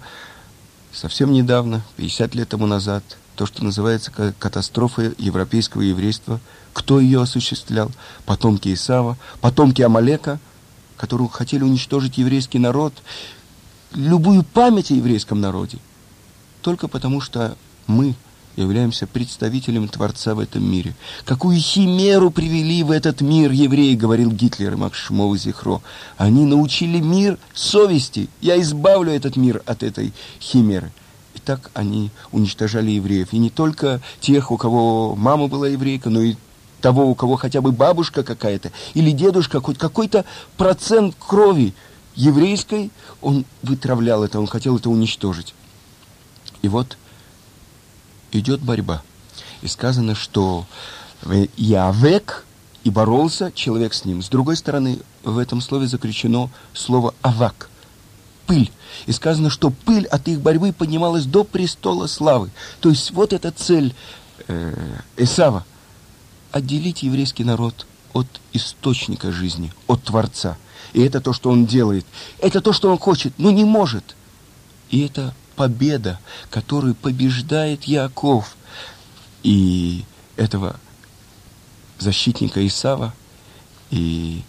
совсем 0.92 1.32
недавно, 1.32 1.82
50 1.96 2.36
лет 2.36 2.50
тому 2.50 2.68
назад, 2.68 3.02
то, 3.34 3.46
что 3.46 3.64
называется 3.64 4.12
катастрофа 4.38 5.12
европейского 5.18 5.82
еврейства, 5.82 6.38
кто 6.72 7.00
ее 7.00 7.20
осуществлял? 7.20 7.90
Потомки 8.24 8.72
Исава, 8.72 9.18
потомки 9.40 9.82
Амалека, 9.82 10.38
которые 10.96 11.28
хотели 11.30 11.64
уничтожить 11.64 12.16
еврейский 12.16 12.60
народ, 12.60 12.94
любую 13.92 14.44
память 14.44 14.92
о 14.92 14.94
еврейском 14.94 15.40
народе, 15.40 15.78
только 16.62 16.86
потому 16.86 17.20
что 17.20 17.56
мы 17.88 18.14
являемся 18.57 19.07
представителем 19.07 19.88
Творца 19.88 20.35
в 20.35 20.40
этом 20.40 20.69
мире. 20.71 20.95
Какую 21.25 21.59
химеру 21.59 22.30
привели 22.30 22.83
в 22.83 22.90
этот 22.90 23.21
мир 23.21 23.50
евреи, 23.52 23.95
говорил 23.95 24.30
Гитлер 24.30 24.75
и 24.75 24.76
Макшмов 24.76 25.37
Зихро. 25.38 25.83
Они 26.16 26.45
научили 26.45 27.00
мир 27.00 27.38
совести. 27.54 28.28
Я 28.40 28.61
избавлю 28.61 29.12
этот 29.12 29.37
мир 29.37 29.62
от 29.66 29.83
этой 29.83 30.12
химеры. 30.40 30.90
И 31.35 31.38
так 31.38 31.71
они 31.75 32.11
уничтожали 32.33 32.90
евреев. 32.90 33.33
И 33.33 33.38
не 33.38 33.50
только 33.50 34.00
тех, 34.21 34.50
у 34.50 34.57
кого 34.57 35.14
мама 35.14 35.47
была 35.47 35.69
еврейка, 35.69 36.11
но 36.11 36.21
и 36.23 36.35
того, 36.80 37.07
у 37.07 37.14
кого 37.14 37.37
хотя 37.37 37.61
бы 37.61 37.73
бабушка 37.73 38.23
какая-то 38.23 38.73
или 38.95 39.11
дедушка, 39.11 39.61
хоть 39.61 39.78
какой-то 39.78 40.25
процент 40.57 41.14
крови 41.19 41.75
еврейской, 42.14 42.90
он 43.21 43.45
вытравлял 43.62 44.25
это, 44.25 44.40
он 44.40 44.47
хотел 44.47 44.76
это 44.76 44.90
уничтожить. 44.90 45.54
И 46.62 46.69
вот 46.69 46.97
идет 48.32 48.60
борьба. 48.60 49.02
И 49.62 49.68
сказано, 49.68 50.14
что 50.14 50.66
Явек 51.56 52.46
и 52.84 52.90
боролся 52.90 53.52
человек 53.52 53.92
с 53.94 54.04
ним. 54.04 54.22
С 54.22 54.28
другой 54.28 54.56
стороны, 54.56 54.99
в 55.22 55.38
этом 55.38 55.60
слове 55.60 55.87
заключено 55.87 56.50
слово 56.72 57.14
«авак»– 57.22 57.68
пыль. 58.46 58.70
И 59.06 59.12
сказано, 59.12 59.50
что 59.50 59.70
пыль 59.70 60.06
от 60.06 60.26
их 60.28 60.40
борьбы 60.40 60.72
поднималась 60.72 61.25
до 61.25 61.44
престола 61.44 62.06
славы. 62.06 62.50
То 62.80 62.88
есть 62.88 63.10
вот 63.12 63.32
эта 63.32 63.50
цель 63.52 63.94
э, 64.49 64.75
Эсава– 65.16 65.64
отделить 66.52 67.02
еврейский 67.02 67.44
народ 67.44 67.87
от 68.12 68.26
источника 68.52 69.30
жизни, 69.30 69.72
от 69.87 70.02
Творца. 70.02 70.56
И 70.92 71.02
это 71.02 71.20
то, 71.20 71.32
что 71.32 71.50
он 71.50 71.66
делает. 71.66 72.04
Это 72.38 72.60
то, 72.60 72.72
что 72.72 72.90
он 72.90 72.99
хочет, 72.99 73.32
но 73.38 73.50
не 73.50 73.64
может. 73.64 74.16
И 74.90 75.04
это 75.06 75.34
победа, 75.60 76.18
которую 76.48 76.94
побеждает 76.94 77.84
Яков. 77.84 78.56
И 79.42 80.06
этого 80.36 80.76
защитника 81.98 82.66
Исава, 82.66 83.12
и 83.90 84.40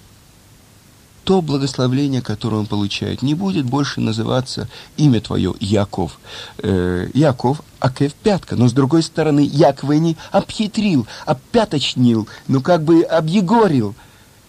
то 1.25 1.41
благословление, 1.41 2.21
которое 2.21 2.55
он 2.55 2.65
получает, 2.65 3.23
не 3.23 3.33
будет 3.33 3.65
больше 3.65 3.99
называться 3.99 4.69
имя 4.95 5.19
твое 5.19 5.53
Яков. 5.59 6.17
Э, 6.59 7.09
Яков, 7.13 7.61
Акев 7.81 8.13
пятка, 8.13 8.55
но 8.55 8.69
с 8.69 8.71
другой 8.71 9.03
стороны, 9.03 9.41
Яквени 9.41 10.15
обхитрил, 10.31 11.07
опяточнил, 11.25 12.29
ну 12.47 12.61
как 12.61 12.85
бы 12.85 13.01
объегорил. 13.01 13.95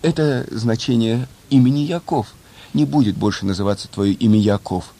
Это 0.02 0.46
значение 0.52 1.26
имени 1.50 1.80
Яков. 1.80 2.28
Не 2.72 2.84
будет 2.84 3.16
больше 3.16 3.46
называться 3.46 3.88
твое 3.88 4.12
имя 4.12 4.38
Яков 4.38 4.92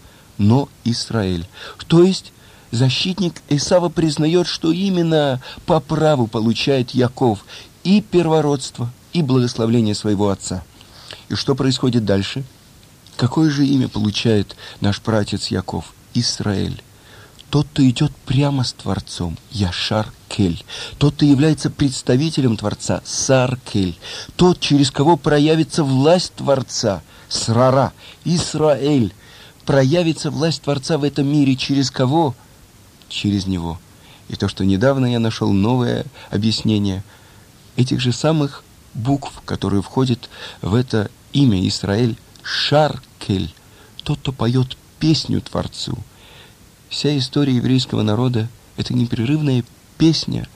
но 0.42 0.68
Израиль. 0.84 1.46
То 1.86 2.02
есть 2.02 2.32
защитник 2.70 3.40
Исава 3.48 3.88
признает, 3.88 4.46
что 4.46 4.72
именно 4.72 5.40
по 5.66 5.80
праву 5.80 6.26
получает 6.26 6.90
Яков 6.90 7.44
и 7.84 8.00
первородство, 8.00 8.90
и 9.12 9.22
благословление 9.22 9.94
своего 9.94 10.30
отца. 10.30 10.64
И 11.28 11.34
что 11.34 11.54
происходит 11.54 12.04
дальше? 12.04 12.44
Какое 13.16 13.50
же 13.50 13.66
имя 13.66 13.88
получает 13.88 14.56
наш 14.80 15.00
пратец 15.00 15.48
Яков? 15.48 15.94
Израиль. 16.14 16.82
тот, 17.48 17.66
кто 17.72 17.88
идет 17.88 18.12
прямо 18.26 18.64
с 18.64 18.72
Творцом, 18.72 19.38
Яшар 19.50 20.10
Кель, 20.28 20.64
тот, 20.98 21.14
кто 21.14 21.26
является 21.26 21.70
представителем 21.70 22.56
Творца, 22.56 23.02
Сар 23.04 23.58
Кель, 23.70 23.98
тот, 24.36 24.60
через 24.60 24.90
кого 24.90 25.16
проявится 25.16 25.84
власть 25.84 26.34
Творца, 26.34 27.02
Срара, 27.28 27.92
Исраэль, 28.24 29.12
проявится 29.64 30.30
власть 30.30 30.62
Творца 30.62 30.98
в 30.98 31.04
этом 31.04 31.26
мире, 31.26 31.56
через 31.56 31.90
кого? 31.90 32.34
Через 33.08 33.46
него. 33.46 33.78
И 34.28 34.36
то, 34.36 34.48
что 34.48 34.64
недавно 34.64 35.06
я 35.06 35.18
нашел 35.18 35.52
новое 35.52 36.06
объяснение 36.30 37.02
этих 37.76 38.00
же 38.00 38.12
самых 38.12 38.64
букв, 38.94 39.42
которые 39.44 39.82
входят 39.82 40.28
в 40.60 40.74
это 40.74 41.10
имя 41.32 41.66
Израиль, 41.68 42.16
Шаркель, 42.42 43.54
тот, 44.02 44.18
кто 44.18 44.32
поет 44.32 44.76
песню 44.98 45.40
Творцу. 45.40 45.96
Вся 46.88 47.16
история 47.16 47.56
еврейского 47.56 48.02
народа– 48.02 48.48
это 48.76 48.94
непрерывная 48.94 49.64
песня 49.98 50.48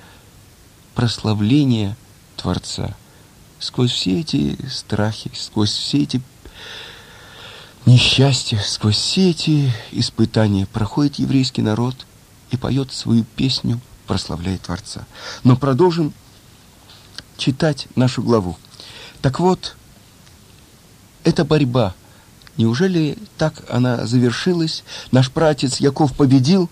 прославления 0.94 1.96
Творца. 2.36 2.94
Сквозь 3.58 3.92
все 3.92 4.20
эти 4.20 4.58
страхи, 4.68 5.30
сквозь 5.34 5.72
все 5.72 6.02
эти 6.02 6.20
несчастья, 7.86 8.58
сквозь 8.58 8.96
все 8.96 9.30
эти 9.30 9.72
испытания 9.92 10.66
проходит 10.66 11.16
еврейский 11.16 11.62
народ 11.62 12.06
и 12.50 12.56
поет 12.56 12.92
свою 12.92 13.24
песню, 13.36 13.80
прославляя 14.06 14.58
Творца. 14.58 15.06
Но 15.44 15.56
продолжим 15.56 16.12
читать 17.38 17.86
нашу 17.94 18.22
главу. 18.22 18.58
Так 19.22 19.40
вот, 19.40 19.76
эта 21.24 21.44
борьба, 21.44 21.94
неужели 22.56 23.16
так 23.38 23.64
она 23.68 24.06
завершилась? 24.06 24.84
Наш 25.12 25.30
пратец 25.30 25.78
Яков 25.78 26.14
победил, 26.14 26.68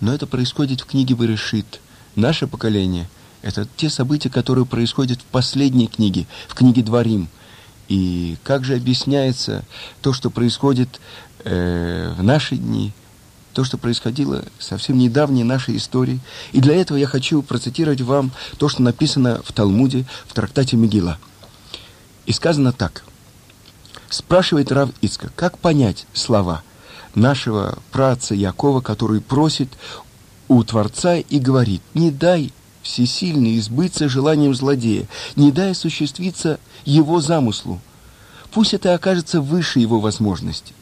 но 0.00 0.14
это 0.14 0.26
происходит 0.26 0.80
в 0.82 0.86
книге 0.86 1.14
Берешит. 1.14 1.80
Наше 2.14 2.46
поколение– 2.46 3.08
это 3.42 3.66
те 3.76 3.90
события, 3.90 4.30
которые 4.30 4.66
происходят 4.66 5.20
в 5.20 5.24
последней 5.24 5.86
книге, 5.86 6.26
в 6.48 6.54
книге 6.54 6.82
Дворим. 6.82 7.28
И 7.88 8.36
как 8.42 8.64
же 8.64 8.74
объясняется 8.74 9.64
то, 10.02 10.12
что 10.12 10.30
происходит 10.30 11.00
э, 11.44 12.12
в 12.16 12.22
наши 12.22 12.56
дни– 12.56 12.92
то, 13.54 13.64
что 13.64 13.78
происходило 13.78 14.44
совсем 14.58 14.98
недавней 14.98 15.44
нашей 15.44 15.76
истории. 15.76 16.20
И 16.52 16.60
для 16.60 16.74
этого 16.74 16.98
я 16.98 17.06
хочу 17.06 17.40
процитировать 17.40 18.02
вам 18.02 18.32
то, 18.58 18.68
что 18.68 18.82
написано 18.82 19.40
в 19.44 19.52
Талмуде, 19.52 20.04
в 20.26 20.34
трактате 20.34 20.76
Мегила. 20.76 21.18
И 22.26 22.32
сказано 22.32 22.72
так. 22.72 23.04
Спрашивает 24.10 24.70
Рав 24.72 24.90
Ицка, 25.00 25.30
как 25.34 25.58
понять 25.58 26.06
слова 26.12 26.62
нашего 27.14 27.78
праца 27.92 28.34
Якова, 28.34 28.80
который 28.80 29.20
просит 29.20 29.68
у 30.48 30.62
Творца 30.64 31.16
и 31.16 31.38
говорит, 31.38 31.80
не 31.94 32.10
дай 32.10 32.52
всесильный 32.84 33.58
избыться 33.58 34.08
желанием 34.08 34.54
злодея, 34.54 35.08
не 35.34 35.50
дай 35.50 35.72
осуществиться 35.72 36.60
его 36.84 37.20
замыслу. 37.20 37.80
Пусть 38.52 38.74
это 38.74 38.94
окажется 38.94 39.40
выше 39.40 39.80
его 39.80 39.98
возможностей. 39.98 40.74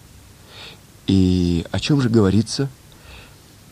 И 1.07 1.65
о 1.71 1.81
чем 1.81 2.03
же 2.03 2.11
говорится? 2.11 2.69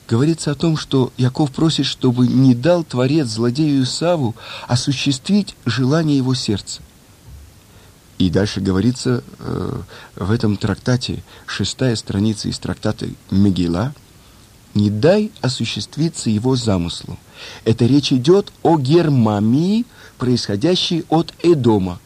Говорится 0.09 0.53
о 0.53 0.55
том, 0.55 0.77
что 0.77 1.13
Яков 1.19 1.53
просит, 1.53 1.87
чтобы 1.87 2.27
не 2.27 2.55
дал 2.55 2.83
Творец 2.83 3.29
злодею 3.29 3.83
Исаву 3.85 4.35
осуществить 4.67 5.55
желание 5.67 6.17
его 6.17 6.35
сердца. 6.35 6.81
И 8.19 8.29
дальше 8.29 8.61
говорится 8.61 9.23
э, 9.39 9.81
в 10.17 10.31
этом 10.31 10.57
трактате, 10.57 11.23
шестая 11.47 11.97
страница 11.97 12.49
из 12.49 12.59
трактата 12.59 13.07
Мегила, 13.31 13.95
«Не 14.75 14.91
дай 14.91 15.31
осуществиться 15.41 16.31
его 16.31 16.57
замыслу». 16.57 17.19
Это 17.65 17.87
речь 17.87 18.13
идет 18.13 18.53
о 18.63 18.79
Гермамии, 18.79 19.85
происходящей 20.19 21.05
от 21.09 21.35
Эдома. 21.43 21.99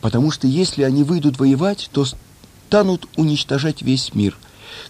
Потому 0.00 0.30
что 0.30 0.46
если 0.46 0.82
они 0.82 1.02
выйдут 1.02 1.38
воевать, 1.38 1.88
то 1.92 2.04
станут 2.04 3.06
уничтожать 3.16 3.82
весь 3.82 4.14
мир. 4.14 4.36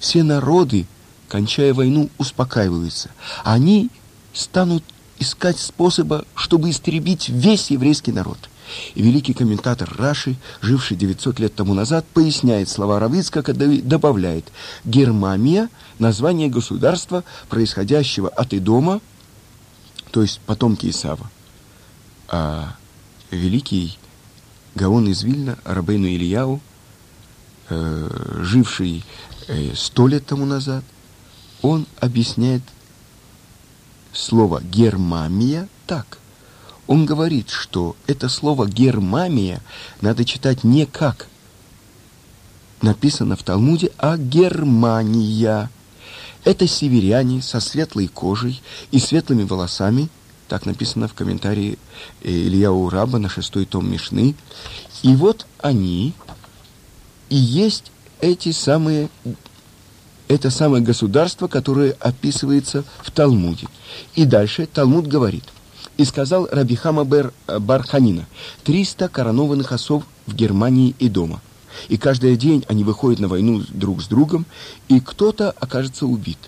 Все 0.00 0.22
народы, 0.22 0.86
кончая 1.28 1.74
войну, 1.74 2.08
успокаиваются. 2.18 3.10
Они 3.44 3.90
станут 4.32 4.84
искать 5.18 5.58
способа, 5.58 6.24
чтобы 6.34 6.70
истребить 6.70 7.28
весь 7.28 7.70
еврейский 7.70 8.12
народ. 8.12 8.38
И 8.94 9.02
великий 9.02 9.34
комментатор 9.34 9.92
Раши, 9.96 10.36
живший 10.60 10.96
900 10.96 11.38
лет 11.40 11.54
тому 11.54 11.74
назад, 11.74 12.04
поясняет 12.14 12.68
слова 12.68 12.98
Равицкака, 12.98 13.52
добавляет 13.54 14.52
«Германия»– 14.84 15.68
название 15.98 16.48
государства, 16.48 17.24
происходящего 17.48 18.28
от 18.28 18.54
Идома, 18.54 19.00
то 20.10 20.22
есть 20.22 20.40
потомки 20.46 20.88
Исава. 20.90 21.30
А 22.28 22.76
великий 23.30 23.98
Гаон 24.74 25.08
из 25.08 25.22
Вильна, 25.22 25.58
Рабейну 25.64 26.06
Ильяу– 26.06 26.60
э, 27.68 28.40
живший 28.42 29.04
э, 29.48 29.74
сто 29.74 30.06
лет 30.06 30.26
тому 30.26 30.44
назад, 30.44 30.84
он 31.62 31.86
объясняет 32.00 32.62
слово 34.12 34.60
«гермамия» 34.62 35.68
так. 35.86 36.18
Он 36.86 37.06
говорит, 37.06 37.50
что 37.50 37.96
это 38.06 38.28
слово 38.28 38.66
«гермамия» 38.66 39.60
надо 40.00 40.24
читать 40.24 40.64
не 40.64 40.86
как 40.86 41.28
написано 42.82 43.36
в 43.36 43.42
Талмуде, 43.42 43.90
а 43.98 44.16
«Германия». 44.16 45.70
Это 46.44 46.66
северяне 46.66 47.40
со 47.40 47.58
светлой 47.58 48.06
кожей 48.06 48.60
и 48.90 48.98
светлыми 48.98 49.44
волосами, 49.44 50.10
так 50.46 50.66
написано 50.66 51.08
в 51.08 51.14
комментарии 51.14 51.78
Илья 52.22 52.70
Ураба 52.70 53.18
на 53.18 53.30
шестой 53.30 53.64
том 53.64 53.90
Мишны. 53.90 54.34
И 55.02 55.16
вот 55.16 55.46
они 55.62 56.12
и 57.30 57.36
есть 57.36 57.90
эти 58.20 58.52
самые, 58.52 59.08
это 60.28 60.50
самое 60.50 60.82
государство, 60.82 61.48
которое 61.48 61.92
описывается 61.92 62.84
в 63.02 63.10
Талмуде. 63.10 63.66
И 64.14 64.26
дальше 64.26 64.66
Талмуд 64.66 65.06
говорит, 65.06 65.44
и 65.96 66.04
сказал 66.04 66.48
Рабихама 66.50 67.04
Бер 67.04 67.32
Барханина, 67.46 68.26
300 68.64 69.08
коронованных 69.08 69.72
осов 69.72 70.04
в 70.26 70.34
Германии 70.34 70.94
и 70.98 71.08
дома. 71.08 71.40
И 71.88 71.96
каждый 71.96 72.36
день 72.36 72.64
они 72.68 72.84
выходят 72.84 73.20
на 73.20 73.28
войну 73.28 73.62
друг 73.68 74.02
с 74.02 74.06
другом, 74.06 74.46
и 74.88 75.00
кто-то 75.00 75.50
окажется 75.50 76.06
убит. 76.06 76.38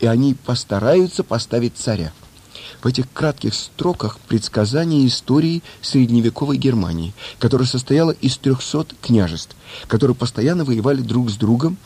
И 0.00 0.06
они 0.06 0.34
постараются 0.34 1.24
поставить 1.24 1.76
царя. 1.76 2.12
В 2.82 2.86
этих 2.86 3.10
кратких 3.12 3.54
строках 3.54 4.18
предсказание 4.28 5.06
истории 5.06 5.62
средневековой 5.80 6.56
Германии, 6.56 7.14
которая 7.38 7.66
состояла 7.66 8.10
из 8.10 8.36
трехсот 8.36 8.94
княжеств, 9.00 9.56
которые 9.88 10.14
постоянно 10.14 10.64
воевали 10.64 11.00
друг 11.00 11.30
с 11.30 11.36
другом. 11.36 11.78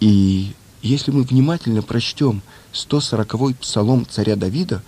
И 0.00 0.52
если 0.82 1.10
мы 1.10 1.22
внимательно 1.22 1.82
прочтем 1.82 2.42
140-й 2.72 3.54
псалом 3.54 4.06
царя 4.08 4.36
Давида, 4.36 4.82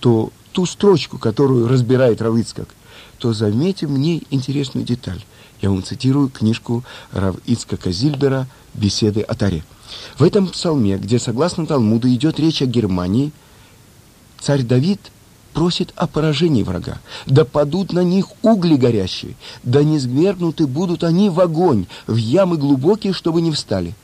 то 0.00 0.32
ту 0.52 0.66
строчку, 0.66 1.18
которую 1.18 1.68
разбирает 1.68 2.22
Равицкак, 2.22 2.68
то 3.18 3.32
заметим 3.32 3.94
в 3.94 3.98
ней 3.98 4.26
интересную 4.30 4.86
деталь. 4.86 5.22
Я 5.60 5.70
вам 5.70 5.82
цитирую 5.82 6.28
книжку 6.28 6.84
Рав 7.12 7.36
Ицкака 7.46 7.92
Зильбера 7.92 8.46
«Беседы 8.74 9.20
о 9.20 9.34
Таре». 9.34 9.64
В 10.18 10.22
этом 10.22 10.48
псалме, 10.48 10.96
где, 10.96 11.18
согласно 11.18 11.66
Талмуду, 11.66 12.08
идет 12.08 12.40
речь 12.40 12.62
о 12.62 12.66
Германии– 12.66 13.32
Царь 14.42 14.64
Давид 14.64 14.98
просит 15.52 15.92
о 15.94 16.08
поражении 16.08 16.64
врага. 16.64 17.00
Да 17.26 17.44
падут 17.44 17.92
на 17.92 18.02
них 18.02 18.26
угли 18.42 18.74
горящие, 18.74 19.36
да 19.62 19.84
не 19.84 20.00
сгвергнуты 20.00 20.66
будут 20.66 21.04
они 21.04 21.30
в 21.30 21.38
огонь, 21.38 21.86
в 22.08 22.16
ямы 22.16 22.56
глубокие, 22.56 23.12
чтобы 23.12 23.40
не 23.40 23.52
встали. 23.52 23.94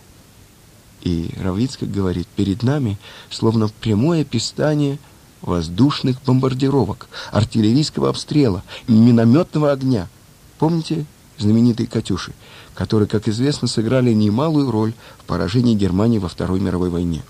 И 1.02 1.30
Равицкак 1.40 1.90
говорит, 1.90 2.28
перед 2.28 2.62
нами 2.62 2.98
словно 3.30 3.68
прямое 3.80 4.22
описание 4.22 4.98
воздушных 5.42 6.22
бомбардировок, 6.22 7.08
артиллерийского 7.32 8.08
обстрела, 8.10 8.62
минометного 8.86 9.72
огня. 9.72 10.08
Помните 10.58 11.06
знаменитые 11.38 11.86
«Катюши», 11.86 12.32
которые, 12.74 13.08
как 13.08 13.28
известно, 13.28 13.68
сыграли 13.68 14.12
немалую 14.12 14.70
роль 14.70 14.92
в 15.18 15.24
поражении 15.24 15.74
Германии 15.74 16.18
во 16.18 16.28
Второй 16.28 16.60
мировой 16.60 16.90
войне? 16.90 17.22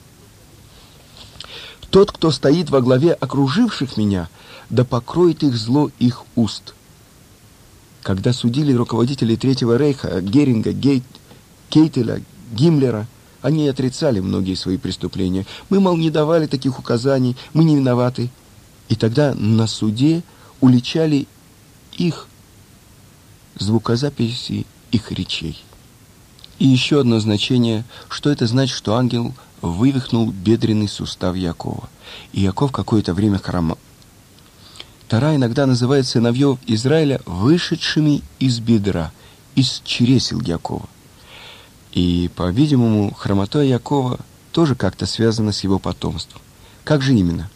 Тот, 1.90 2.12
кто 2.12 2.30
стоит 2.30 2.70
во 2.70 2.80
главе 2.80 3.12
окруживших 3.12 3.96
меня, 3.96 4.28
да 4.68 4.84
покроет 4.84 5.42
их 5.42 5.56
зло 5.56 5.90
их 5.98 6.24
уст. 6.36 6.74
Когда 8.02 8.32
судили 8.32 8.72
руководителей 8.72 9.36
Третьего 9.36 9.76
Рейха, 9.76 10.20
Геринга, 10.20 10.72
Гейт, 10.72 11.04
Кейтеля, 11.68 12.22
Гиммлера, 12.52 13.06
они 13.42 13.68
отрицали 13.68 14.20
многие 14.20 14.54
свои 14.54 14.76
преступления. 14.76 15.46
Мы, 15.68 15.80
мол, 15.80 15.96
не 15.96 16.10
давали 16.10 16.46
таких 16.46 16.78
указаний, 16.78 17.36
мы 17.52 17.64
не 17.64 17.76
виноваты. 17.76 18.30
И 18.88 18.94
тогда 18.94 19.34
на 19.34 19.66
суде 19.66 20.22
уличали 20.60 21.26
их 21.96 22.26
звукозаписи 23.58 24.66
их 24.90 25.12
речей. 25.12 25.62
И 26.58 26.66
еще 26.66 27.00
одно 27.00 27.20
значение, 27.20 27.84
что 28.08 28.30
это 28.30 28.46
значит, 28.46 28.76
что 28.76 28.96
ангел 28.96 29.34
вывихнул 29.60 30.30
бедренный 30.30 30.88
сустав 30.88 31.36
Якова. 31.36 31.88
И 32.32 32.40
Яков 32.40 32.72
какое-то 32.72 33.14
время 33.14 33.38
хромал. 33.38 33.78
Тара 35.08 35.34
иногда 35.36 35.66
называет 35.66 36.06
сыновьев 36.06 36.58
Израиля 36.66 37.20
вышедшими 37.24 38.22
из 38.38 38.58
бедра, 38.60 39.12
из 39.54 39.80
чресел 39.84 40.40
Якова. 40.40 40.88
И, 41.92 42.30
по-видимому, 42.36 43.12
хромота 43.14 43.62
Якова 43.62 44.20
тоже 44.52 44.74
как-то 44.74 45.06
связана 45.06 45.52
с 45.52 45.64
его 45.64 45.78
потомством. 45.78 46.40
Как 46.84 47.02
же 47.02 47.14
именно? 47.14 47.50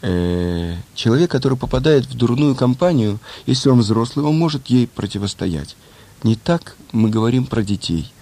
Э, 0.00 0.76
человек, 0.94 1.30
который 1.30 1.58
попадает 1.58 2.06
в 2.06 2.14
дурную 2.14 2.54
компанию, 2.54 3.18
если 3.46 3.68
он 3.68 3.80
взрослый, 3.80 4.24
он 4.24 4.38
может 4.38 4.66
ей 4.68 4.86
противостоять. 4.86 5.76
Не 6.22 6.36
так 6.36 6.76
мы 6.92 7.10
говорим 7.10 7.46
про 7.46 7.62
детей. 7.62 8.12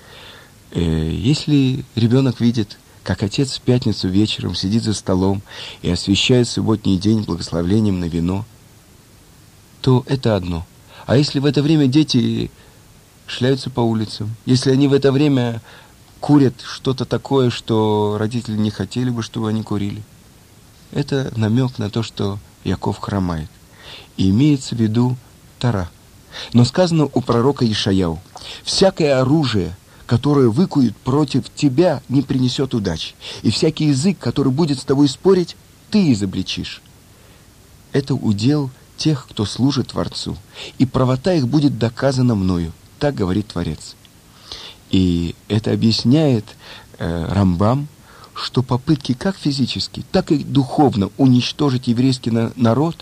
Э, 0.72 0.80
если 0.80 1.84
ребенок 1.94 2.40
видит, 2.40 2.78
как 3.02 3.22
отец 3.22 3.56
в 3.56 3.60
пятницу 3.60 4.08
вечером 4.08 4.54
сидит 4.54 4.82
за 4.82 4.94
столом 4.94 5.42
и 5.82 5.90
освещает 5.90 6.48
субботний 6.48 6.98
день 6.98 7.22
благословлением 7.22 8.00
на 8.00 8.06
вино, 8.06 8.44
то 9.80 10.02
это 10.06 10.34
одно. 10.34 10.66
А 11.06 11.16
если 11.16 11.38
в 11.38 11.44
это 11.44 11.62
время 11.62 11.86
дети 11.86 12.50
шляются 13.26 13.70
по 13.70 13.80
улицам, 13.80 14.34
если 14.44 14.70
они 14.70 14.88
в 14.88 14.92
это 14.92 15.12
время 15.12 15.60
курят 16.20 16.54
что-то 16.64 17.04
такое, 17.04 17.50
что 17.50 18.16
родители 18.18 18.56
не 18.56 18.70
хотели 18.70 19.10
бы, 19.10 19.22
чтобы 19.22 19.48
они 19.48 19.62
курили, 19.62 20.02
это 20.92 21.32
намек 21.36 21.78
на 21.78 21.90
то, 21.90 22.02
что 22.02 22.38
Яков 22.64 22.98
хромает. 22.98 23.50
И 24.16 24.30
имеется 24.30 24.74
в 24.74 24.80
виду 24.80 25.16
Тара– 25.58 25.90
но 26.52 26.64
сказано 26.64 27.08
у 27.12 27.20
пророка 27.20 27.70
Ишаяу, 27.70 28.20
«Всякое 28.64 29.20
оружие, 29.20 29.76
которое 30.06 30.48
выкует 30.48 30.96
против 30.96 31.44
тебя, 31.54 32.02
не 32.08 32.22
принесет 32.22 32.74
удачи, 32.74 33.14
и 33.42 33.50
всякий 33.50 33.86
язык, 33.86 34.18
который 34.18 34.52
будет 34.52 34.78
с 34.78 34.84
тобой 34.84 35.08
спорить, 35.08 35.56
ты 35.90 36.12
изобличишь». 36.12 36.82
Это 37.92 38.14
удел 38.14 38.70
тех, 38.96 39.26
кто 39.28 39.44
служит 39.44 39.88
Творцу, 39.88 40.36
и 40.78 40.86
правота 40.86 41.32
их 41.34 41.48
будет 41.48 41.78
доказана 41.78 42.34
мною, 42.34 42.72
так 42.98 43.14
говорит 43.14 43.48
Творец. 43.48 43.96
И 44.90 45.34
это 45.48 45.72
объясняет 45.72 46.44
э, 46.98 47.26
Рамбам, 47.28 47.88
что 48.34 48.62
попытки 48.62 49.14
как 49.14 49.36
физически, 49.36 50.04
так 50.12 50.30
и 50.30 50.44
духовно 50.44 51.10
уничтожить 51.16 51.88
еврейский 51.88 52.30
на 52.30 52.52
народ 52.56 52.96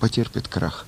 потерпят 0.00 0.48
крах. 0.48 0.86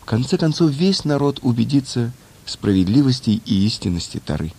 В 0.00 0.04
конце 0.04 0.38
концов, 0.38 0.70
весь 0.70 1.04
народ 1.04 1.40
убедится 1.42 2.12
в 2.44 2.50
справедливости 2.50 3.42
и 3.44 3.66
истинности 3.66 4.20
Тары. 4.24 4.52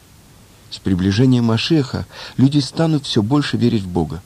С 0.69 0.79
приближением 0.79 1.45
Машеха 1.45 2.05
люди 2.35 2.59
станут 2.59 3.05
все 3.05 3.23
больше 3.23 3.57
верить 3.57 3.83
в 3.83 3.87
Бога. 3.87 4.21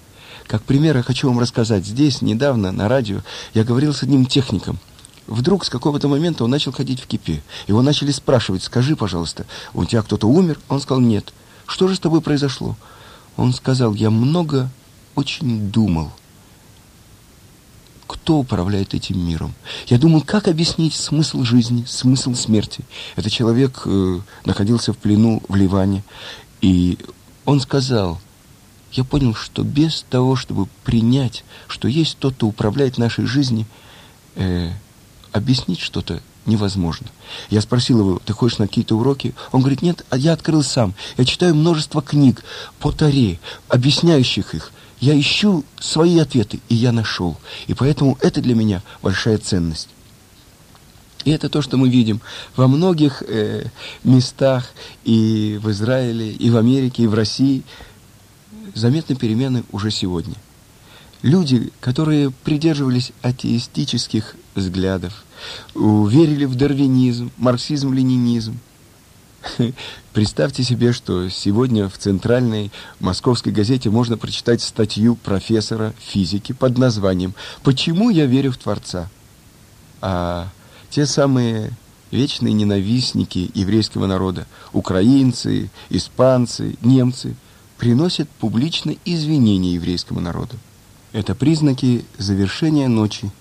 Как 0.47 0.63
пример 0.63 0.97
я 0.97 1.03
хочу 1.03 1.27
вам 1.27 1.39
рассказать. 1.39 1.85
Здесь, 1.85 2.21
недавно, 2.21 2.71
на 2.71 2.89
радио, 2.89 3.21
я 3.53 3.63
говорил 3.63 3.93
с 3.93 4.03
одним 4.03 4.25
техником. 4.25 4.79
Вдруг 5.27 5.65
с 5.65 5.69
какого-то 5.69 6.07
момента 6.07 6.43
он 6.43 6.49
начал 6.49 6.71
ходить 6.71 6.99
в 6.99 7.07
кипе. 7.07 7.41
Его 7.67 7.81
начали 7.81 8.11
спрашивать, 8.11 8.63
скажи, 8.63 8.95
пожалуйста, 8.95 9.45
у 9.73 9.85
тебя 9.85 10.01
кто-то 10.01 10.27
умер? 10.27 10.59
Он 10.67 10.81
сказал, 10.81 11.01
нет. 11.01 11.33
Что 11.67 11.87
же 11.87 11.95
с 11.95 11.99
тобой 11.99 12.21
произошло? 12.21 12.75
Он 13.37 13.53
сказал, 13.53 13.93
я 13.93 14.09
много 14.09 14.69
очень 15.15 15.71
думал 15.71 16.11
кто 18.11 18.39
управляет 18.39 18.93
этим 18.93 19.25
миром. 19.25 19.53
Я 19.87 19.97
думал, 19.97 20.21
как 20.21 20.49
объяснить 20.49 20.93
смысл 20.93 21.43
жизни, 21.43 21.85
смысл 21.87 22.35
смерти. 22.35 22.83
Этот 23.15 23.31
человек 23.31 23.83
э, 23.85 24.19
находился 24.43 24.91
в 24.91 24.97
плену 24.97 25.41
в 25.47 25.55
Ливане, 25.55 26.03
и 26.59 26.97
он 27.45 27.61
сказал, 27.61 28.19
я 28.91 29.05
понял, 29.05 29.33
что 29.33 29.63
без 29.63 30.05
того, 30.09 30.35
чтобы 30.35 30.67
принять, 30.83 31.45
что 31.67 31.87
есть 31.87 32.17
тот, 32.17 32.35
кто 32.35 32.47
управляет 32.47 32.97
нашей 32.97 33.25
жизнью, 33.25 33.65
э, 34.35 34.71
объяснить 35.31 35.79
что-то 35.79 36.21
невозможно. 36.45 37.07
Я 37.49 37.61
спросил 37.61 37.99
его, 37.99 38.21
ты 38.23 38.33
ходишь 38.33 38.57
на 38.57 38.67
какие-то 38.67 38.95
уроки? 38.95 39.33
Он 39.51 39.61
говорит, 39.61 39.81
нет, 39.81 40.05
а 40.09 40.17
я 40.17 40.33
открыл 40.33 40.63
сам. 40.63 40.93
Я 41.17 41.25
читаю 41.25 41.55
множество 41.55 42.01
книг 42.01 42.43
по 42.79 42.91
Таре, 42.91 43.39
объясняющих 43.67 44.55
их. 44.55 44.71
Я 44.99 45.19
ищу 45.19 45.63
свои 45.79 46.19
ответы, 46.19 46.59
и 46.69 46.75
я 46.75 46.91
нашел. 46.91 47.37
И 47.67 47.73
поэтому 47.73 48.17
это 48.21 48.41
для 48.41 48.55
меня 48.55 48.83
большая 49.01 49.37
ценность. 49.37 49.89
И 51.23 51.31
это 51.31 51.49
то, 51.49 51.61
что 51.61 51.77
мы 51.77 51.89
видим 51.89 52.21
во 52.55 52.67
многих 52.67 53.23
э, 53.27 53.65
местах 54.03 54.71
и 55.03 55.59
в 55.61 55.69
Израиле, 55.71 56.31
и 56.31 56.49
в 56.49 56.57
Америке, 56.57 57.03
и 57.03 57.07
в 57.07 57.13
России. 57.13 57.63
Заметны 58.73 59.15
перемены 59.15 59.63
уже 59.71 59.91
сегодня. 59.91 60.35
Люди, 61.21 61.71
которые 61.79 62.31
придерживались 62.31 63.11
атеистических 63.21 64.35
взглядов, 64.55 65.23
верили 65.75 66.45
в 66.45 66.55
дарвинизм, 66.55 67.31
марксизм, 67.37 67.93
ленинизм, 67.93 68.59
Представьте 70.13 70.63
себе, 70.63 70.93
что 70.93 71.29
сегодня 71.29 71.89
в 71.89 71.97
центральной 71.97 72.71
московской 72.99 73.51
газете 73.51 73.89
можно 73.89 74.17
прочитать 74.17 74.61
статью 74.61 75.15
профессора 75.15 75.93
физики 75.99 76.53
под 76.53 76.77
названием 76.77 77.33
«Почему 77.63 78.09
я 78.09 78.25
верю 78.25 78.51
в 78.51 78.57
Творца?». 78.57 79.09
А 80.01 80.49
те 80.89 81.05
самые 81.05 81.71
вечные 82.11 82.53
ненавистники 82.53 83.51
еврейского 83.53 84.05
народа, 84.05 84.47
украинцы, 84.73 85.69
испанцы, 85.89 86.75
немцы, 86.81 87.35
приносят 87.77 88.29
публично 88.29 88.95
извинения 89.05 89.73
еврейскому 89.73 90.19
народу. 90.19 90.57
Это 91.13 91.35
признаки 91.35 92.05
завершения 92.17 92.87
ночи, 92.87 93.31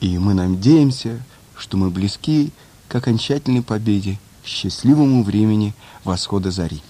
и 0.00 0.18
мы 0.18 0.32
надеемся, 0.32 1.22
что 1.56 1.76
мы 1.76 1.90
близки 1.90 2.50
к 2.88 2.94
окончательной 2.94 3.62
победе 3.62 4.18
счастливому 4.44 5.22
времени 5.22 5.74
восхода 6.04 6.50
зари. 6.50 6.82